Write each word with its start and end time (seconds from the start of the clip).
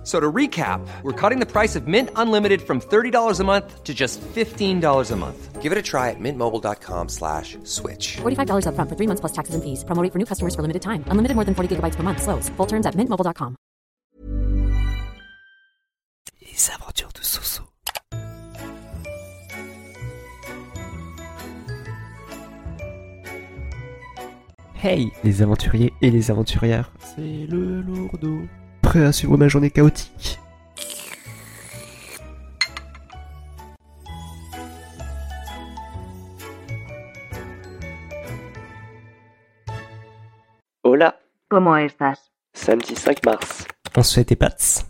F- 0.00 0.06
So 0.06 0.18
to 0.18 0.32
recap, 0.32 0.80
we're 1.02 1.12
cutting 1.12 1.40
the 1.40 1.46
price 1.46 1.76
of 1.76 1.86
Mint 1.86 2.08
Unlimited 2.16 2.62
from 2.62 2.80
$30 2.80 3.38
a 3.38 3.44
month 3.44 3.84
to 3.84 3.92
just 3.92 4.18
$15 4.34 5.10
a 5.12 5.16
month. 5.16 5.60
Give 5.60 5.72
it 5.72 5.78
a 5.78 5.82
try 5.82 6.08
at 6.08 6.16
mintmobile.com 6.18 7.08
slash 7.10 7.58
switch. 7.64 8.16
$45 8.22 8.64
upfront 8.64 8.88
for 8.88 8.96
three 8.96 9.06
months 9.06 9.20
plus 9.20 9.32
taxes 9.32 9.54
and 9.54 9.62
fees. 9.62 9.84
Promo 9.84 10.02
rate 10.02 10.10
for 10.12 10.18
new 10.18 10.24
customers 10.24 10.54
for 10.54 10.62
limited 10.62 10.80
time. 10.80 11.04
Unlimited 11.12 11.34
more 11.36 11.44
than 11.44 11.54
40 11.54 11.76
gigabytes 11.76 11.96
per 11.96 12.02
month. 12.02 12.22
Slows. 12.22 12.48
Full 12.56 12.66
terms 12.66 12.86
at 12.86 12.94
mintmobile.com. 12.96 13.56
Les 16.40 16.70
aventures 16.70 17.12
de 17.12 17.22
Soso. 17.22 17.64
Hey 24.82 25.08
les 25.24 25.42
aventuriers 25.42 25.92
et 26.00 26.10
les 26.10 26.30
aventurières, 26.30 26.90
c'est 27.00 27.46
le 27.50 27.82
lourdeau. 27.82 28.40
Prêt 28.90 29.04
à 29.04 29.12
suivre 29.12 29.36
ma 29.38 29.46
journée 29.46 29.70
chaotique 29.70 30.40
Hola, 40.82 41.20
¿Cómo 41.48 41.76
estás? 41.76 42.30
samedi 42.52 42.96
5 42.96 43.24
mars. 43.24 43.64
On 43.96 44.02
se 44.02 44.14
fait 44.14 44.28
des 44.28 44.36
pâtes 44.36 44.84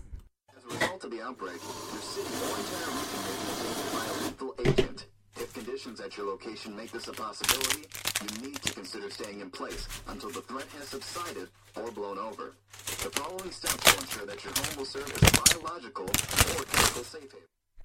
As 0.48 0.64
a 0.64 0.69
result 0.69 1.05
of 1.05 1.10
the 1.10 1.20
outbreak, 1.22 1.60
your 1.60 2.02
city 2.02 2.32
or 2.41 2.56
entire 2.56 2.91
region 2.97 3.20
may 3.27 3.36
be 3.36 3.53
invaded 3.60 3.88
by 3.92 4.05
a 4.08 4.14
lethal 4.25 4.55
agent. 4.64 5.06
If 5.36 5.53
conditions 5.53 6.00
at 6.00 6.16
your 6.16 6.27
location 6.27 6.75
make 6.77 6.91
this 6.92 7.08
a 7.08 7.12
possibility, 7.12 7.84
you 8.22 8.48
need 8.48 8.60
to 8.62 8.72
consider 8.72 9.10
staying 9.10 9.41
in 9.41 9.50
place 9.50 9.86
until 10.08 10.30
the 10.30 10.42
threat 10.42 10.66
has 10.78 10.88
subsided 10.88 11.48
or 11.77 11.91
blown 11.92 12.19
over. 12.19 12.55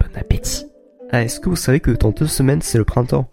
Bon 0.00 0.06
appétit. 0.14 0.66
Ah, 1.10 1.22
est-ce 1.22 1.40
que 1.40 1.48
vous 1.48 1.56
savez 1.56 1.80
que 1.80 1.90
dans 1.92 2.10
deux 2.10 2.26
semaines, 2.26 2.60
c'est 2.60 2.78
le 2.78 2.84
printemps? 2.84 3.30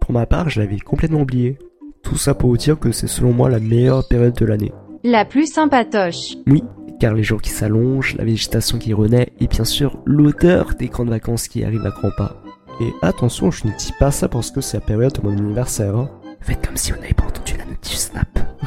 Pour 0.00 0.12
ma 0.12 0.26
part, 0.26 0.48
je 0.48 0.60
l'avais 0.60 0.78
complètement 0.80 1.20
oublié. 1.20 1.58
Tout 2.02 2.16
ça 2.16 2.34
pour 2.34 2.50
vous 2.50 2.56
dire 2.56 2.78
que 2.80 2.90
c'est 2.90 3.06
selon 3.06 3.32
moi 3.32 3.48
la 3.48 3.60
meilleure 3.60 4.08
période 4.08 4.34
de 4.34 4.44
l'année. 4.44 4.72
La 5.04 5.24
plus 5.24 5.46
sympatoche. 5.52 6.34
Oui, 6.46 6.64
car 6.98 7.14
les 7.14 7.22
jours 7.22 7.40
qui 7.42 7.50
s'allongent, 7.50 8.16
la 8.16 8.24
végétation 8.24 8.78
qui 8.78 8.92
renaît, 8.92 9.32
et 9.38 9.46
bien 9.46 9.64
sûr 9.64 9.98
l'odeur 10.04 10.74
des 10.74 10.88
grandes 10.88 11.10
vacances 11.10 11.46
qui 11.46 11.62
arrivent 11.62 11.86
à 11.86 11.90
grands 11.90 12.10
pas. 12.16 12.42
Et 12.80 12.92
attention, 13.02 13.50
je 13.50 13.66
ne 13.66 13.72
dis 13.76 13.92
pas 13.98 14.10
ça 14.10 14.28
parce 14.28 14.50
que 14.50 14.60
c'est 14.60 14.78
la 14.78 14.84
période 14.84 15.12
de 15.12 15.20
mon 15.22 15.36
anniversaire. 15.36 15.94
hein. 15.96 16.10
Faites 16.40 16.66
comme 16.66 16.76
si 16.76 16.90
vous 16.92 16.98
n'avez 17.00 17.14
pas 17.14 17.27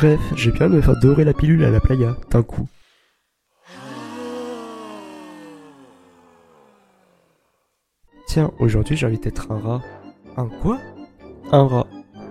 Bref, 0.01 0.19
j'ai 0.35 0.51
bien 0.51 0.67
de 0.67 0.77
me 0.77 0.81
faire 0.81 0.99
dorer 0.99 1.23
la 1.23 1.31
pilule 1.31 1.63
à 1.63 1.69
la 1.69 1.79
playa, 1.79 2.17
d'un 2.31 2.41
coup. 2.41 2.67
Tiens, 8.25 8.49
aujourd'hui 8.57 8.97
j'ai 8.97 9.05
envie 9.05 9.19
d'être 9.19 9.51
un 9.51 9.59
rat. 9.59 9.81
Un 10.37 10.47
quoi? 10.47 10.79
Un 11.51 11.67
rat. 11.67 11.85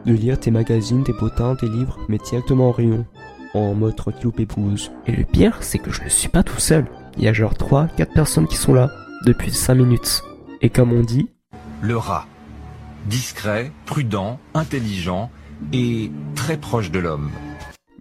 De 0.05 0.13
lire 0.13 0.41
tes 0.41 0.51
magazines, 0.51 1.05
tes 1.05 1.13
potins, 1.13 1.55
tes 1.55 1.69
livres, 1.69 2.01
mais 2.09 2.19
directement 2.19 2.71
en 2.71 2.73
rayon. 2.73 3.07
En 3.55 3.73
mode 3.75 3.95
tranquillou 3.95 4.33
pépouze. 4.33 4.91
Et 5.07 5.13
le 5.13 5.25
pire, 5.25 5.59
c'est 5.61 5.79
que 5.79 5.93
je 5.93 6.03
ne 6.03 6.09
suis 6.09 6.29
pas 6.29 6.43
tout 6.43 6.59
seul. 6.59 6.87
Il 7.19 7.23
y 7.23 7.29
a 7.29 7.33
genre 7.33 7.55
3, 7.55 7.87
4 7.97 8.13
personnes 8.13 8.49
qui 8.49 8.57
sont 8.57 8.75
là, 8.75 8.91
depuis 9.27 9.53
5 9.53 9.77
minutes. 9.77 10.25
Et 10.61 10.71
comme 10.71 10.93
on 10.93 11.03
dit, 11.03 11.31
Le 11.83 11.97
rat. 11.97 12.27
Discret, 13.07 13.71
prudent, 13.87 14.41
intelligent 14.55 15.31
et 15.73 16.11
très 16.35 16.57
proche 16.57 16.91
de 16.91 16.99
l'homme. 16.99 17.31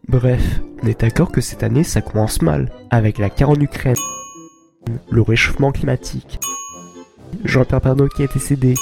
Bref, 0.09 0.61
on 0.83 0.87
est 0.87 0.99
d'accord 0.99 1.31
que 1.31 1.41
cette 1.41 1.63
année 1.63 1.83
ça 1.83 2.01
commence 2.01 2.41
mal. 2.41 2.71
Avec 2.89 3.17
la 3.17 3.29
guerre 3.29 3.51
en 3.51 3.59
Ukraine, 3.59 3.95
le 5.09 5.21
réchauffement 5.21 5.71
climatique, 5.71 6.39
Jean-Pierre 7.45 7.81
Pernaut 7.81 8.07
qui 8.07 8.23
est 8.23 8.33
décédé, 8.33 8.73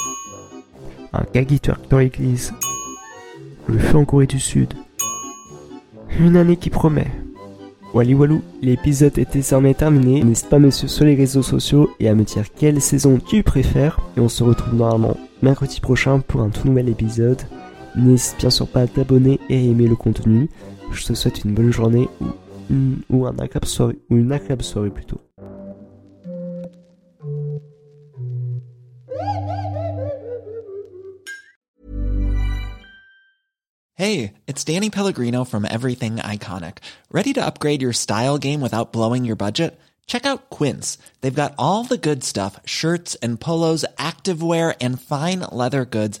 un 1.12 1.24
gars 1.32 1.44
dans 1.90 1.98
l'église, 1.98 2.52
le 3.66 3.78
feu 3.78 3.98
en 3.98 4.04
Corée 4.04 4.26
du 4.26 4.40
Sud. 4.40 4.72
Une 6.18 6.36
année 6.36 6.56
qui 6.56 6.70
promet. 6.70 7.10
Wally 7.94 8.14
Walou, 8.14 8.42
l'épisode 8.60 9.18
est 9.18 9.32
désormais 9.32 9.74
terminé. 9.74 10.22
N'hésite 10.22 10.48
pas 10.48 10.56
à 10.56 10.58
me 10.58 10.70
suivre 10.70 10.92
sur 10.92 11.04
les 11.04 11.14
réseaux 11.14 11.42
sociaux 11.42 11.90
et 12.00 12.08
à 12.08 12.14
me 12.14 12.24
dire 12.24 12.44
quelle 12.54 12.80
saison 12.80 13.18
tu 13.18 13.42
préfères. 13.42 14.00
Et 14.16 14.20
on 14.20 14.28
se 14.28 14.42
retrouve 14.42 14.74
normalement 14.74 15.16
mercredi 15.42 15.80
prochain 15.80 16.20
pour 16.20 16.40
un 16.40 16.48
tout 16.48 16.66
nouvel 16.66 16.88
épisode. 16.88 17.40
N'hésite 17.96 18.36
bien 18.38 18.50
sûr 18.50 18.66
pas 18.66 18.82
à 18.82 18.86
t'abonner 18.86 19.40
et 19.48 19.56
à 19.56 19.60
aimer 19.60 19.86
le 19.86 19.96
contenu. 19.96 20.48
Je 20.92 21.04
te 21.04 21.14
souhaite 21.14 21.44
une 21.44 21.54
bonne 21.54 21.72
journée 21.72 22.08
ou, 22.20 22.96
ou 23.10 23.26
un 23.26 23.38
agréable 23.38 23.66
soirée, 23.66 23.98
ou 24.10 24.16
une 24.16 24.32
agréable 24.32 24.62
soirée 24.62 24.90
plutôt. 24.90 25.20
Hey, 33.94 34.34
it's 34.46 34.62
Danny 34.62 34.90
Pellegrino 34.90 35.44
from 35.44 35.64
Everything 35.64 36.16
Iconic. 36.16 36.78
Ready 37.10 37.32
to 37.32 37.44
upgrade 37.44 37.82
your 37.82 37.92
style 37.92 38.38
game 38.38 38.60
without 38.60 38.92
blowing 38.92 39.24
your 39.24 39.34
budget? 39.34 39.76
Check 40.06 40.24
out 40.24 40.50
Quince. 40.50 40.98
They've 41.20 41.34
got 41.34 41.54
all 41.58 41.84
the 41.84 41.98
good 41.98 42.22
stuff 42.24 42.60
shirts 42.64 43.16
and 43.16 43.40
polos, 43.40 43.84
activewear, 43.98 44.74
and 44.80 45.00
fine 45.00 45.40
leather 45.52 45.84
goods, 45.84 46.20